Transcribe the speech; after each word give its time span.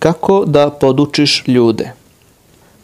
Kako 0.00 0.44
da 0.46 0.70
podučiš 0.70 1.44
ljude? 1.46 1.92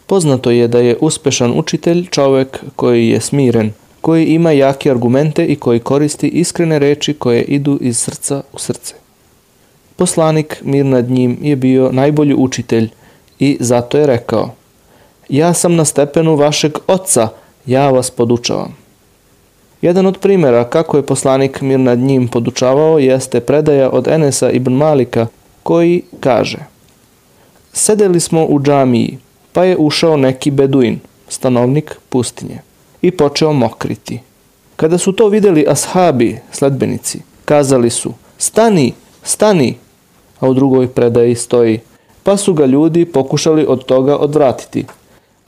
Poznato 0.07 0.51
je 0.51 0.69
da 0.69 0.79
je 0.79 0.97
uspešan 1.01 1.59
učitelj 1.59 2.07
čovek 2.11 2.65
koji 2.77 3.09
je 3.09 3.21
smiren, 3.21 3.73
koji 4.01 4.27
ima 4.27 4.53
jake 4.53 4.91
argumente 4.91 5.47
i 5.47 5.57
koji 5.57 5.81
koristi 5.81 6.29
iskrene 6.29 6.79
reči 6.79 7.15
koje 7.15 7.43
idu 7.43 7.79
iz 7.81 7.99
srca 7.99 8.43
u 8.53 8.59
srce. 8.59 8.95
Poslanik, 9.97 10.61
mir 10.65 10.85
nad 10.85 11.11
njim, 11.11 11.39
je 11.43 11.57
bio 11.57 11.93
najbolji 11.93 12.35
učitelj 12.35 12.91
i 13.39 13.57
zato 13.61 13.99
je 13.99 14.07
rekao 14.07 14.55
Ja 15.29 15.55
sam 15.55 15.75
na 15.75 15.85
stepenu 15.85 16.37
vašeg 16.37 16.73
oca, 16.87 17.29
ja 17.67 17.91
vas 17.91 18.11
podučavam. 18.11 18.77
Jedan 19.83 20.07
od 20.07 20.19
primjera 20.19 20.65
kako 20.65 20.97
je 20.97 21.07
poslanik 21.07 21.61
mir 21.61 21.81
nad 21.81 21.99
njim 21.99 22.29
podučavao 22.29 22.99
jeste 22.99 23.41
predaja 23.41 23.91
od 23.91 24.09
Enesa 24.09 24.51
ibn 24.51 24.73
Malika 24.73 25.27
koji 25.63 26.03
kaže 26.21 26.76
Sedeli 27.79 28.21
smo 28.21 28.45
u 28.45 28.61
džamiji, 28.61 29.19
pa 29.53 29.65
je 29.65 29.77
ušao 29.77 30.17
neki 30.17 30.51
beduin, 30.51 30.99
stanovnik 31.29 31.97
pustinje, 32.09 32.59
i 33.03 33.11
počeo 33.11 33.53
mokriti. 33.53 34.21
Kada 34.77 34.99
su 34.99 35.13
to 35.13 35.29
videli 35.29 35.67
ashabi, 35.69 36.39
sledbenici, 36.53 37.21
kazali 37.45 37.91
su 37.91 38.13
Stani, 38.39 38.93
stani, 39.23 39.75
a 40.41 40.49
u 40.49 40.55
drugoj 40.55 40.89
predaji 40.89 41.35
stoji 41.35 41.81
pa 42.23 42.37
su 42.37 42.55
ga 42.55 42.67
ljudi 42.67 43.05
pokušali 43.05 43.67
od 43.69 43.85
toga 43.85 44.17
odvratiti, 44.17 44.85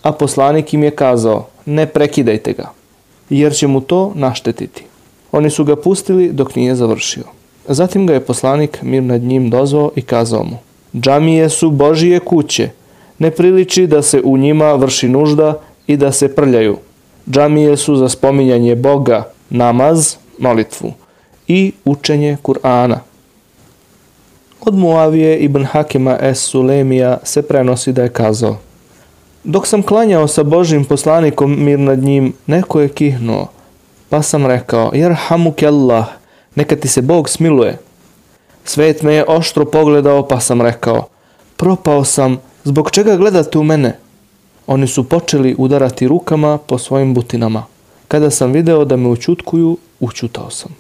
a 0.03 0.13
poslanik 0.13 0.75
im 0.75 0.83
je 0.83 0.91
kazao 0.91 1.47
ne 1.67 1.87
prekidajte 1.87 2.53
ga, 2.53 2.71
jer 3.31 3.55
će 3.55 3.67
mu 3.67 3.81
to 3.81 4.13
naštetiti. 4.15 4.85
Oni 5.33 5.51
su 5.51 5.65
ga 5.65 5.77
pustili 5.77 6.33
dok 6.33 6.57
nije 6.57 6.77
završio. 6.77 7.25
Zatim 7.69 8.07
ga 8.07 8.15
je 8.15 8.25
poslanik 8.25 8.83
mir 8.83 9.03
nad 9.03 9.23
njim 9.23 9.51
dozvao 9.51 9.91
i 9.97 10.03
kazao 10.03 10.45
mu 10.45 10.68
Džamije 10.95 11.49
su 11.49 11.71
Božije 11.71 12.21
kuće, 12.21 12.71
ne 13.19 13.31
priliči 13.31 13.87
da 13.87 14.03
se 14.03 14.21
u 14.25 14.37
njima 14.39 14.73
vrši 14.75 15.09
nužda 15.09 15.61
i 15.87 15.97
da 15.97 16.13
se 16.13 16.35
prljaju. 16.35 16.77
Džamije 17.31 17.77
su 17.77 17.97
za 17.97 18.09
spominjanje 18.09 18.77
Boga, 18.77 19.31
namaz, 19.51 20.15
molitvu 20.39 20.93
i 21.49 21.73
učenje 21.85 22.37
Kur'ana. 22.43 22.99
Od 24.61 24.75
Muavije 24.75 25.39
ibn 25.39 25.65
Hakima 25.65 26.19
es 26.21 26.39
Sulemija 26.39 27.19
se 27.23 27.43
prenosi 27.43 27.93
da 27.93 28.03
je 28.03 28.09
kazao 28.09 28.57
Dok 29.45 29.67
sam 29.67 29.83
klanjao 29.83 30.29
sa 30.29 30.43
Božim 30.43 30.85
poslanikom 30.85 31.65
mir 31.65 31.79
nad 31.79 31.99
njim, 31.99 32.33
neko 32.47 32.81
je 32.81 32.89
kihnuo, 32.89 33.47
pa 34.09 34.23
sam 34.23 34.47
rekao, 34.47 34.91
jer 34.95 35.15
hamuk 35.15 35.63
Allah, 35.63 36.07
neka 36.55 36.77
ti 36.77 36.89
se 36.89 37.03
Bog 37.03 37.29
smiluje. 37.29 37.79
Svet 38.69 39.03
me 39.03 39.15
je 39.15 39.25
oštro 39.29 39.65
pogledao, 39.65 40.29
pa 40.29 40.41
sam 40.41 40.63
rekao, 40.63 41.09
propao 41.57 42.05
sam, 42.05 42.37
zbog 42.65 42.91
čega 42.91 43.17
gledate 43.17 43.59
u 43.59 43.63
mene? 43.63 43.99
Oni 44.67 44.87
su 44.87 45.05
počeli 45.05 45.55
udarati 45.59 46.09
rukama 46.09 46.59
po 46.59 46.79
svojim 46.79 47.15
butinama. 47.15 47.65
Kada 48.09 48.31
sam 48.31 48.53
video 48.53 48.85
da 48.85 48.97
me 48.97 49.09
učutkuju, 49.09 49.77
učutao 50.01 50.51
sam. 50.51 50.77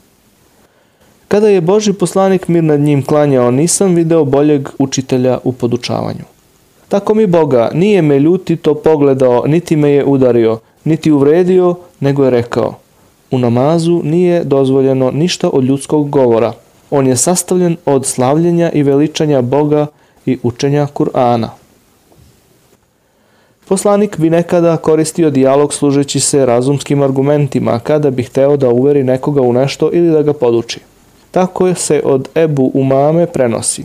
Kada 1.28 1.48
je 1.48 1.61
Boži 1.61 1.92
poslanik 1.92 2.48
mir 2.48 2.64
nad 2.64 2.80
njim 2.80 3.03
klanjao, 3.03 3.50
nisam 3.50 3.95
video 3.95 4.25
boljeg 4.25 4.69
učitelja 4.78 5.39
u 5.45 5.52
podučavanju. 5.52 6.25
Tako 6.89 7.14
mi 7.14 7.27
Boga 7.27 7.70
nije 7.75 8.02
me 8.02 8.19
ljutito 8.19 8.75
pogledao, 8.75 9.47
niti 9.47 9.77
me 9.77 9.91
je 9.91 10.05
udario, 10.05 10.58
niti 10.84 11.12
uvredio, 11.12 11.75
nego 12.00 12.25
je 12.25 12.30
rekao 12.30 12.75
U 13.30 13.39
namazu 13.39 14.00
nije 14.05 14.45
dozvoljeno 14.45 15.11
ništa 15.11 15.48
od 15.48 15.64
ljudskog 15.64 16.11
govora. 16.11 16.52
On 16.91 17.06
je 17.06 17.17
sastavljen 17.17 17.77
od 17.86 18.06
slavljenja 18.06 18.70
i 18.72 18.83
veličanja 18.83 19.42
Boga 19.42 19.86
i 20.27 20.39
učenja 20.42 20.86
Kur'ana. 20.95 21.48
Poslanik 23.69 24.19
bi 24.19 24.30
nekada 24.30 24.77
koristio 24.77 25.30
dijalog 25.30 25.75
služeći 25.75 26.20
se 26.20 26.47
razumskim 26.47 27.03
argumentima 27.03 27.79
kada 27.79 28.11
bi 28.11 28.23
hteo 28.23 28.57
da 28.57 28.68
uveri 28.68 29.05
nekoga 29.05 29.40
u 29.40 29.52
nešto 29.52 29.90
ili 29.92 30.11
da 30.11 30.23
ga 30.23 30.33
poduči. 30.33 30.80
Tako 31.30 31.74
se 31.74 32.02
od 32.05 32.29
Ebu 32.35 32.70
Umame 32.74 33.27
prenosi. 33.27 33.84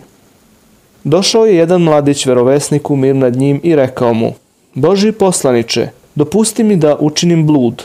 Došao 1.03 1.45
je 1.45 1.55
jedan 1.55 1.81
mladić 1.81 2.25
verovesniku 2.25 2.95
mir 2.95 3.15
nad 3.15 3.35
njim 3.35 3.59
i 3.63 3.75
rekao 3.75 4.13
mu 4.13 4.33
Boži 4.73 5.11
poslaniče, 5.11 5.87
dopusti 6.15 6.63
mi 6.63 6.75
da 6.75 6.97
učinim 6.99 7.47
blud. 7.47 7.83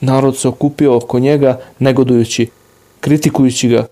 Narod 0.00 0.36
se 0.36 0.48
okupio 0.48 0.96
oko 0.96 1.18
njega 1.18 1.60
negodujući, 1.78 2.48
kritikujući 3.00 3.68
ga. 3.68 3.86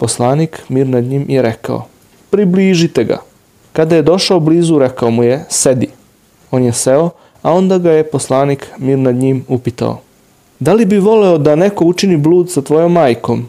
Poslanik 0.00 0.62
mir 0.68 0.86
nad 0.86 1.04
njim 1.04 1.26
je 1.28 1.42
rekao 1.42 1.86
Približite 2.30 3.04
ga. 3.04 3.18
Kada 3.72 3.96
je 3.96 4.02
došao 4.02 4.40
blizu, 4.40 4.78
rekao 4.78 5.10
mu 5.10 5.22
je 5.22 5.44
Sedi. 5.48 5.88
On 6.50 6.62
je 6.64 6.72
seo, 6.72 7.10
a 7.42 7.52
onda 7.52 7.78
ga 7.78 7.92
je 7.92 8.10
poslanik 8.10 8.66
mir 8.78 8.98
nad 8.98 9.14
njim 9.14 9.44
upitao 9.48 10.00
Da 10.60 10.72
li 10.72 10.84
bi 10.84 10.98
voleo 10.98 11.38
da 11.38 11.56
neko 11.56 11.84
učini 11.84 12.16
blud 12.16 12.50
sa 12.50 12.62
tvojom 12.62 12.92
majkom? 12.92 13.46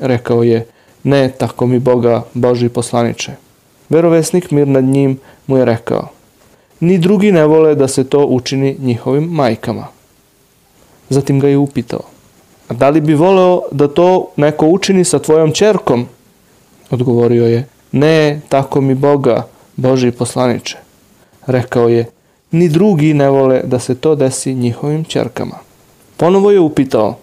Rekao 0.00 0.42
je, 0.42 0.66
ne, 1.02 1.32
tako 1.38 1.66
mi 1.66 1.78
Boga, 1.78 2.22
Boži 2.34 2.68
poslaniče. 2.68 3.32
Verovesnik 3.88 4.50
mir 4.50 4.68
nad 4.68 4.84
njim 4.84 5.18
mu 5.46 5.56
je 5.56 5.64
rekao, 5.64 6.08
ni 6.80 6.98
drugi 6.98 7.32
ne 7.32 7.46
vole 7.46 7.74
da 7.74 7.88
se 7.88 8.04
to 8.04 8.26
učini 8.26 8.76
njihovim 8.80 9.24
majkama. 9.24 9.86
Zatim 11.08 11.40
ga 11.40 11.48
je 11.48 11.56
upitao, 11.56 12.02
da 12.70 12.90
li 12.90 13.00
bi 13.00 13.14
voleo 13.14 13.62
da 13.70 13.88
to 13.88 14.26
neko 14.36 14.66
učini 14.66 15.04
sa 15.04 15.18
tvojom 15.18 15.52
čerkom? 15.52 16.06
Odgovorio 16.90 17.46
je, 17.46 17.66
ne, 17.92 18.40
tako 18.48 18.80
mi 18.80 18.94
Boga, 18.94 19.46
Boži 19.76 20.10
poslaniče. 20.10 20.76
Rekao 21.46 21.88
je, 21.88 22.06
ni 22.50 22.68
drugi 22.68 23.14
ne 23.14 23.30
vole 23.30 23.62
da 23.64 23.78
se 23.78 23.94
to 23.94 24.14
desi 24.14 24.54
njihovim 24.54 25.04
čerkama. 25.04 25.56
Ponovo 26.16 26.50
je 26.50 26.60
upitao, 26.60 27.16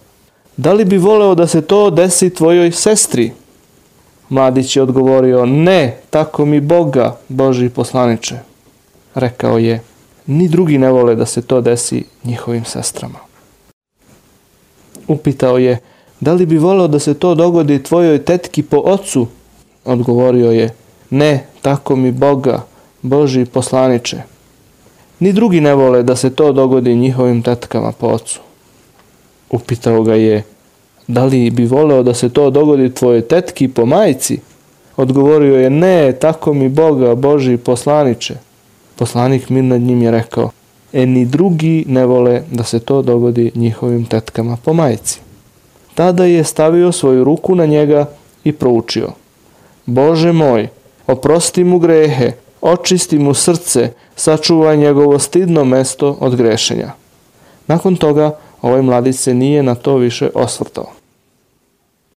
da 0.56 0.72
li 0.72 0.84
bi 0.84 0.98
voleo 0.98 1.34
da 1.34 1.46
se 1.46 1.62
to 1.62 1.90
desi 1.90 2.34
tvojoj 2.34 2.72
sestri? 2.72 3.32
Mladić 4.28 4.76
je 4.76 4.82
odgovorio, 4.82 5.46
ne, 5.46 5.96
tako 6.10 6.44
mi 6.44 6.60
Boga, 6.60 7.16
Boži 7.28 7.68
poslaniče. 7.68 8.38
Rekao 9.14 9.58
je, 9.58 9.82
ni 10.26 10.48
drugi 10.48 10.78
ne 10.78 10.90
vole 10.90 11.14
da 11.14 11.26
se 11.26 11.42
to 11.42 11.60
desi 11.60 12.04
njihovim 12.24 12.64
sestrama. 12.64 13.27
Upitao 15.08 15.58
je, 15.58 15.78
da 16.20 16.32
li 16.32 16.46
bi 16.46 16.58
voleo 16.58 16.88
da 16.88 16.98
se 16.98 17.14
to 17.14 17.34
dogodi 17.34 17.82
tvojoj 17.82 18.18
tetki 18.18 18.62
po 18.62 18.76
ocu? 18.76 19.26
Odgovorio 19.84 20.50
je, 20.50 20.74
ne, 21.10 21.44
tako 21.62 21.96
mi 21.96 22.12
Boga, 22.12 22.64
Boži 23.02 23.44
poslaniče. 23.44 24.22
Ni 25.20 25.32
drugi 25.32 25.60
ne 25.60 25.74
vole 25.74 26.02
da 26.02 26.16
se 26.16 26.30
to 26.30 26.52
dogodi 26.52 26.96
njihovim 26.96 27.42
tetkama 27.42 27.92
po 27.92 28.06
ocu. 28.06 28.40
Upitao 29.50 30.02
ga 30.02 30.14
je, 30.14 30.42
da 31.06 31.24
li 31.24 31.50
bi 31.50 31.66
voleo 31.66 32.02
da 32.02 32.14
se 32.14 32.28
to 32.28 32.50
dogodi 32.50 32.94
tvojoj 32.94 33.22
tetki 33.22 33.68
po 33.68 33.86
majci? 33.86 34.40
Odgovorio 34.96 35.56
je, 35.56 35.70
ne, 35.70 36.12
tako 36.12 36.54
mi 36.54 36.68
Boga, 36.68 37.14
Boži 37.14 37.56
poslaniče. 37.56 38.34
Poslanik 38.96 39.48
mir 39.48 39.64
nad 39.64 39.80
njim 39.80 40.02
je 40.02 40.10
rekao, 40.10 40.50
e 40.92 41.06
ni 41.06 41.24
drugi 41.24 41.84
ne 41.88 42.06
vole 42.06 42.42
da 42.50 42.64
se 42.64 42.80
to 42.80 43.02
dogodi 43.02 43.52
njihovim 43.54 44.04
tetkama 44.04 44.56
po 44.64 44.72
majci. 44.72 45.20
Tada 45.94 46.24
je 46.24 46.44
stavio 46.44 46.92
svoju 46.92 47.24
ruku 47.24 47.54
na 47.54 47.66
njega 47.66 48.06
i 48.44 48.52
proučio. 48.52 49.08
Bože 49.86 50.32
moj, 50.32 50.68
oprosti 51.06 51.64
mu 51.64 51.78
grehe, 51.78 52.32
očisti 52.60 53.18
mu 53.18 53.34
srce, 53.34 53.92
sačuvaj 54.16 54.76
njegovo 54.76 55.18
stidno 55.18 55.64
mesto 55.64 56.16
od 56.20 56.36
grešenja. 56.36 56.92
Nakon 57.66 57.96
toga 57.96 58.38
ovaj 58.62 58.82
mladić 58.82 59.16
se 59.16 59.34
nije 59.34 59.62
na 59.62 59.74
to 59.74 59.96
više 59.96 60.30
osvrtao. 60.34 60.97